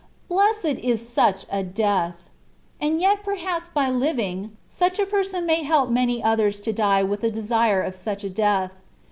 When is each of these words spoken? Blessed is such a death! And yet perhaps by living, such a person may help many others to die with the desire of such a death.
Blessed 0.29 0.79
is 0.81 1.07
such 1.07 1.45
a 1.51 1.61
death! 1.61 2.15
And 2.79 2.99
yet 2.99 3.21
perhaps 3.23 3.69
by 3.69 3.91
living, 3.91 4.57
such 4.67 4.97
a 4.97 5.05
person 5.05 5.45
may 5.45 5.61
help 5.61 5.91
many 5.91 6.23
others 6.23 6.59
to 6.61 6.73
die 6.73 7.03
with 7.03 7.21
the 7.21 7.29
desire 7.29 7.83
of 7.83 7.95
such 7.95 8.23
a 8.23 8.29
death. 8.31 8.71